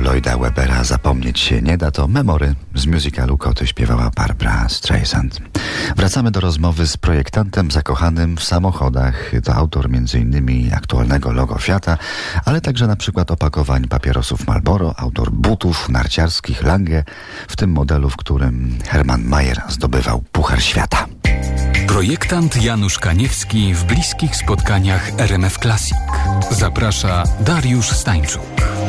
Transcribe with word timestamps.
Lloyda 0.00 0.38
Webera 0.38 0.84
zapomnieć 0.84 1.40
się 1.40 1.62
nie 1.62 1.78
da, 1.78 1.90
to 1.90 2.08
memory 2.08 2.54
z 2.74 2.86
musicalu 2.86 3.38
Koty 3.38 3.66
śpiewała 3.66 4.10
Barbara 4.16 4.68
Streisand. 4.68 5.40
Wracamy 5.96 6.30
do 6.30 6.40
rozmowy 6.40 6.86
z 6.86 6.96
projektantem 6.96 7.70
zakochanym 7.70 8.36
w 8.36 8.44
samochodach. 8.44 9.32
To 9.44 9.54
autor 9.54 9.86
m.in. 9.86 10.74
aktualnego 10.74 11.32
logo 11.32 11.58
Fiata, 11.58 11.98
ale 12.44 12.60
także 12.60 12.86
na 12.86 12.96
przykład 12.96 13.30
opakowań 13.30 13.88
papierosów 13.88 14.46
Marlboro, 14.46 14.94
autor 14.96 15.30
butów 15.32 15.88
narciarskich 15.88 16.62
Lange, 16.62 17.04
w 17.48 17.56
tym 17.56 17.70
modelu, 17.70 18.10
w 18.10 18.16
którym 18.16 18.78
Hermann 18.88 19.24
Mayer 19.24 19.62
zdobywał 19.68 20.24
Puchar 20.32 20.62
Świata. 20.62 21.06
Projektant 21.86 22.62
Janusz 22.62 22.98
Kaniewski 22.98 23.74
w 23.74 23.84
bliskich 23.84 24.36
spotkaniach 24.36 25.10
RMF 25.18 25.58
Classic. 25.58 25.98
Zaprasza 26.50 27.24
Dariusz 27.40 27.90
Stańczuk. 27.90 28.79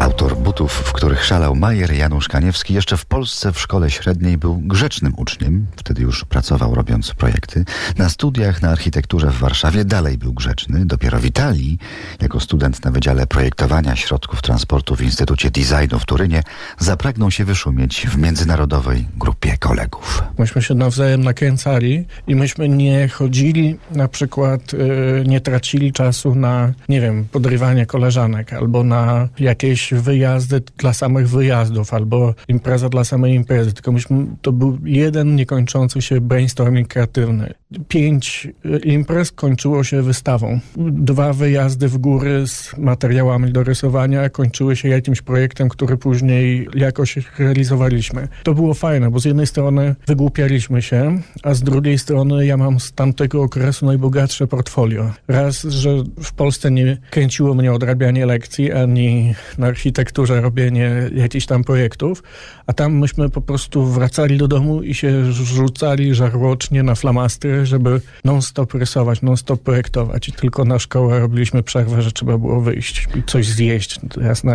Autor 0.00 0.36
butów, 0.36 0.72
w 0.72 0.92
których 0.92 1.24
szalał 1.24 1.56
Majer 1.56 1.92
Janusz 1.92 2.28
Kaniewski, 2.28 2.74
jeszcze 2.74 2.96
w 2.96 3.06
Polsce 3.06 3.52
w 3.52 3.60
szkole 3.60 3.90
średniej 3.90 4.38
był 4.38 4.56
grzecznym 4.56 5.14
uczniem. 5.16 5.66
Wtedy 5.76 6.02
już 6.14 6.24
pracował 6.24 6.74
robiąc 6.74 7.14
projekty. 7.14 7.64
Na 7.98 8.08
studiach 8.08 8.62
na 8.62 8.70
architekturze 8.70 9.30
w 9.30 9.38
Warszawie 9.38 9.84
dalej 9.84 10.18
był 10.18 10.32
grzeczny. 10.32 10.86
Dopiero 10.86 11.18
w 11.18 11.24
Italii, 11.24 11.78
jako 12.20 12.40
student 12.40 12.84
na 12.84 12.90
Wydziale 12.90 13.26
Projektowania 13.26 13.96
Środków 13.96 14.42
Transportu 14.42 14.96
w 14.96 15.02
Instytucie 15.02 15.50
Designu 15.50 15.98
w 15.98 16.04
Turynie, 16.06 16.42
zapragnął 16.78 17.30
się 17.30 17.44
wyszumieć 17.44 18.06
w 18.06 18.18
międzynarodowej 18.18 19.06
grupie 19.16 19.58
kolegów. 19.58 20.22
Myśmy 20.38 20.62
się 20.62 20.74
nawzajem 20.74 21.24
nakręcali 21.24 22.04
i 22.26 22.34
myśmy 22.34 22.68
nie 22.68 23.08
chodzili, 23.08 23.76
na 23.90 24.08
przykład 24.08 24.72
yy, 24.72 25.24
nie 25.26 25.40
tracili 25.40 25.92
czasu 25.92 26.34
na, 26.34 26.72
nie 26.88 27.00
wiem, 27.00 27.24
podrywanie 27.32 27.86
koleżanek 27.86 28.52
albo 28.52 28.84
na 28.84 29.28
jakieś 29.38 29.94
wyjazdy 29.94 30.62
dla 30.78 30.92
samych 30.92 31.28
wyjazdów 31.28 31.94
albo 31.94 32.34
impreza 32.48 32.88
dla 32.88 33.04
samej 33.04 33.34
imprezy, 33.34 33.72
tylko 33.72 33.92
myśmy, 33.92 34.26
to 34.42 34.52
był 34.52 34.78
jeden 34.84 35.36
niekończący 35.36 36.02
się 36.04 36.20
brainstorming 36.20 36.88
kreatywny. 36.88 37.54
Pięć 37.88 38.48
imprez 38.84 39.32
kończyło 39.32 39.84
się 39.84 40.02
wystawą. 40.02 40.60
Dwa 40.76 41.32
wyjazdy 41.32 41.88
w 41.88 41.98
góry 41.98 42.46
z 42.46 42.76
materiałami 42.78 43.52
do 43.52 43.64
rysowania 43.64 44.28
kończyły 44.28 44.76
się 44.76 44.88
jakimś 44.88 45.22
projektem, 45.22 45.68
który 45.68 45.96
później 45.96 46.68
jakoś 46.74 47.18
realizowaliśmy. 47.38 48.28
To 48.42 48.54
było 48.54 48.74
fajne, 48.74 49.10
bo 49.10 49.20
z 49.20 49.24
jednej 49.24 49.46
strony 49.46 49.94
wygłupialiśmy 50.06 50.82
się, 50.82 51.20
a 51.42 51.54
z 51.54 51.62
drugiej 51.62 51.98
strony 51.98 52.46
ja 52.46 52.56
mam 52.56 52.80
z 52.80 52.92
tamtego 52.92 53.42
okresu 53.42 53.86
najbogatsze 53.86 54.46
portfolio. 54.46 55.10
Raz, 55.28 55.62
że 55.62 55.90
w 56.22 56.32
Polsce 56.32 56.70
nie 56.70 56.96
kręciło 57.10 57.54
mnie 57.54 57.72
odrabianie 57.72 58.26
lekcji, 58.26 58.72
ani 58.72 59.34
na 59.58 59.66
architekturze 59.66 60.40
robienie 60.40 61.10
jakichś 61.14 61.46
tam 61.46 61.64
projektów, 61.64 62.22
a 62.66 62.72
tam 62.72 62.98
myśmy 62.98 63.30
po 63.30 63.40
prostu 63.40 63.86
wracali 63.86 64.38
do 64.38 64.48
domu 64.48 64.82
i 64.82 64.94
się 64.94 65.32
rzucali 65.32 65.93
żarłocznie 66.14 66.82
na 66.82 66.94
flamastry, 66.94 67.66
żeby 67.66 68.00
non-stop 68.24 68.74
rysować, 68.74 69.22
non-stop 69.22 69.62
projektować 69.62 70.28
i 70.28 70.32
tylko 70.32 70.64
na 70.64 70.78
szkołę 70.78 71.20
robiliśmy 71.20 71.62
przerwę, 71.62 72.02
że 72.02 72.12
trzeba 72.12 72.38
było 72.38 72.60
wyjść 72.60 73.08
i 73.14 73.22
coś 73.22 73.48
zjeść 73.48 74.00
raz, 74.16 74.44
na, 74.44 74.54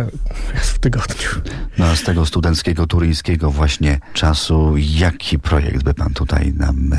raz 0.54 0.70
w 0.70 0.78
tygodniu. 0.78 1.28
No 1.78 1.84
a 1.84 1.96
z 1.96 2.02
tego 2.02 2.26
studenckiego, 2.26 2.86
turyńskiego 2.86 3.50
właśnie 3.50 3.98
czasu, 4.14 4.74
jaki 4.76 5.38
projekt 5.38 5.82
by 5.84 5.94
pan 5.94 6.14
tutaj 6.14 6.52
nam 6.56 6.92
y, 6.92 6.96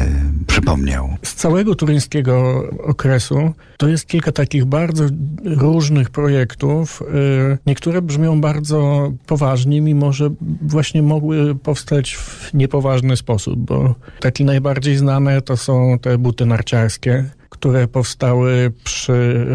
przypomniał? 0.48 1.18
Z 1.24 1.34
całego 1.34 1.76
turyńskiego 1.76 2.64
okresu 2.84 3.54
to 3.78 3.88
jest 3.88 4.08
kilka 4.08 4.32
takich 4.32 4.66
bardzo 4.66 5.04
różnych 5.46 6.10
projektów. 6.10 7.02
Y, 7.02 7.58
niektóre 7.66 8.02
brzmią 8.02 8.42
bardzo 8.42 9.12
poważnie, 9.28 9.82
mimo 9.82 10.14
że 10.14 10.30
właśnie 10.62 11.02
mogły 11.02 11.56
powstać 11.56 12.16
w 12.16 12.54
niepoważny 12.54 13.18
sposób, 13.18 13.60
bo 13.60 13.96
takie 14.32 14.46
najbardziej 14.46 14.98
znane 14.98 15.42
to 15.42 15.58
są 15.58 16.00
te 16.00 16.18
buty 16.18 16.46
narciarskie, 16.46 17.30
które 17.50 17.88
powstały 17.88 18.72
przy 18.84 19.46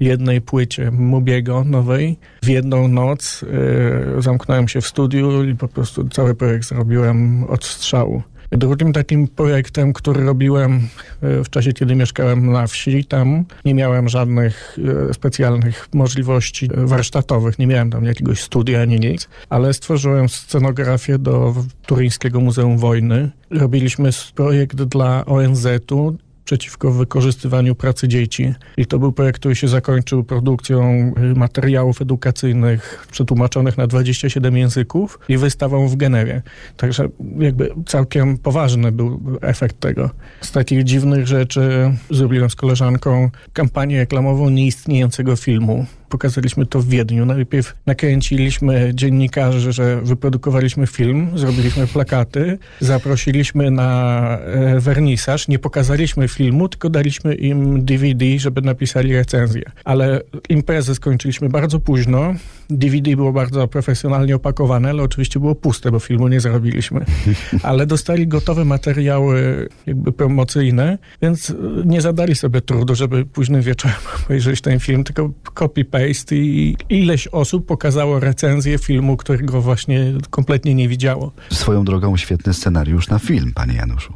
jednej 0.00 0.40
płycie 0.40 0.90
Mubiego 0.90 1.64
nowej. 1.64 2.16
W 2.42 2.48
jedną 2.48 2.88
noc 2.88 3.42
yy, 3.42 4.22
zamknąłem 4.22 4.68
się 4.68 4.80
w 4.80 4.86
studiu 4.86 5.44
i 5.44 5.56
po 5.56 5.68
prostu 5.68 6.08
cały 6.08 6.34
projekt 6.34 6.68
zrobiłem 6.68 7.44
od 7.44 7.64
strzału. 7.64 8.22
Drugim 8.52 8.92
takim 8.92 9.28
projektem, 9.28 9.92
który 9.92 10.24
robiłem 10.24 10.80
w 11.22 11.50
czasie, 11.50 11.72
kiedy 11.72 11.94
mieszkałem 11.94 12.52
na 12.52 12.66
wsi, 12.66 13.04
tam 13.04 13.44
nie 13.64 13.74
miałem 13.74 14.08
żadnych 14.08 14.78
specjalnych 15.12 15.88
możliwości 15.94 16.68
warsztatowych, 16.74 17.58
nie 17.58 17.66
miałem 17.66 17.90
tam 17.90 18.04
jakiegoś 18.04 18.42
studia 18.42 18.82
ani 18.82 19.00
nic, 19.00 19.28
ale 19.48 19.74
stworzyłem 19.74 20.28
scenografię 20.28 21.18
do 21.18 21.54
Turyńskiego 21.86 22.40
Muzeum 22.40 22.78
Wojny. 22.78 23.30
Robiliśmy 23.50 24.10
projekt 24.34 24.76
dla 24.76 25.24
ONZ-u, 25.26 26.16
przeciwko 26.44 26.90
wykorzystywaniu 26.92 27.74
pracy 27.74 28.08
dzieci. 28.08 28.54
I 28.76 28.86
to 28.86 28.98
był 28.98 29.12
projekt, 29.12 29.40
który 29.40 29.56
się 29.56 29.68
zakończył 29.68 30.24
produkcją 30.24 31.12
materiałów 31.36 32.02
edukacyjnych 32.02 33.06
przetłumaczonych 33.10 33.78
na 33.78 33.86
27 33.86 34.56
języków 34.56 35.18
i 35.28 35.36
wystawą 35.36 35.88
w 35.88 35.96
Genewie. 35.96 36.42
Także 36.76 37.08
jakby 37.38 37.70
całkiem 37.86 38.38
poważny 38.38 38.92
był 38.92 39.38
efekt 39.40 39.80
tego. 39.80 40.10
Z 40.40 40.52
takich 40.52 40.84
dziwnych 40.84 41.26
rzeczy 41.26 41.92
zrobiłem 42.10 42.50
z 42.50 42.54
koleżanką 42.54 43.30
kampanię 43.52 43.98
reklamową 43.98 44.50
nieistniejącego 44.50 45.36
filmu 45.36 45.86
pokazaliśmy 46.10 46.66
to 46.66 46.80
w 46.80 46.88
Wiedniu. 46.88 47.26
Najpierw 47.26 47.74
nakręciliśmy 47.86 48.90
dziennikarzy, 48.94 49.72
że 49.72 50.00
wyprodukowaliśmy 50.02 50.86
film, 50.86 51.30
zrobiliśmy 51.34 51.86
plakaty, 51.86 52.58
zaprosiliśmy 52.80 53.70
na 53.70 54.20
e, 54.38 54.80
wernisaż, 54.80 55.48
nie 55.48 55.58
pokazaliśmy 55.58 56.28
filmu, 56.28 56.68
tylko 56.68 56.90
daliśmy 56.90 57.34
im 57.34 57.84
DVD, 57.84 58.38
żeby 58.38 58.62
napisali 58.62 59.14
recenzję. 59.14 59.62
Ale 59.84 60.20
imprezę 60.48 60.94
skończyliśmy 60.94 61.48
bardzo 61.48 61.80
późno. 61.80 62.34
DVD 62.70 63.16
było 63.16 63.32
bardzo 63.32 63.68
profesjonalnie 63.68 64.36
opakowane, 64.36 64.90
ale 64.90 65.02
oczywiście 65.02 65.40
było 65.40 65.54
puste, 65.54 65.90
bo 65.90 65.98
filmu 65.98 66.28
nie 66.28 66.40
zrobiliśmy. 66.40 67.04
Ale 67.62 67.86
dostali 67.86 68.28
gotowe 68.28 68.64
materiały 68.64 69.68
jakby 69.86 70.12
promocyjne, 70.12 70.98
więc 71.22 71.54
nie 71.84 72.00
zadali 72.00 72.34
sobie 72.34 72.60
trudu, 72.60 72.94
żeby 72.94 73.24
późnym 73.24 73.62
wieczorem 73.62 73.96
obejrzeć 74.24 74.60
ten 74.60 74.80
film, 74.80 75.04
tylko 75.04 75.30
copy-paste 75.54 75.99
i 76.32 76.76
ileś 76.88 77.26
osób 77.26 77.66
pokazało 77.66 78.20
recenzję 78.20 78.78
filmu, 78.78 79.16
którego 79.16 79.62
właśnie 79.62 80.12
kompletnie 80.30 80.74
nie 80.74 80.88
widziało. 80.88 81.32
Swoją 81.52 81.84
drogą 81.84 82.16
świetny 82.16 82.54
scenariusz 82.54 83.08
na 83.08 83.18
film, 83.18 83.52
panie 83.54 83.74
Januszu. 83.74 84.12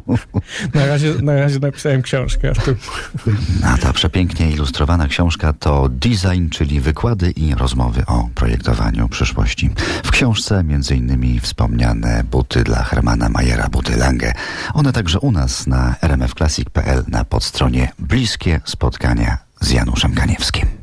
Na 0.74 0.86
razie, 0.86 1.14
na 1.22 1.34
razie 1.34 1.58
napisałem 1.58 2.02
książkę. 2.02 2.52
A 3.64 3.78
ta 3.78 3.92
przepięknie 3.92 4.50
ilustrowana 4.50 5.08
książka 5.08 5.52
to 5.52 5.88
Design, 5.88 6.48
czyli 6.50 6.80
wykłady 6.80 7.30
i 7.30 7.54
rozmowy 7.54 8.06
o 8.06 8.28
projektowaniu 8.34 9.08
przyszłości. 9.08 9.70
W 10.04 10.10
książce 10.10 10.64
innymi 10.96 11.40
wspomniane 11.40 12.24
buty 12.30 12.64
dla 12.64 12.82
Hermana 12.82 13.28
Majera, 13.28 13.68
buty 13.68 13.96
Lange. 13.96 14.32
One 14.74 14.92
także 14.92 15.20
u 15.20 15.32
nas 15.32 15.66
na 15.66 15.94
rmfclassic.pl 16.02 17.04
na 17.08 17.24
podstronie 17.24 17.92
Bliskie 17.98 18.60
Spotkania 18.64 19.38
z 19.60 19.70
Januszem 19.70 20.14
Kaniewskim. 20.14 20.73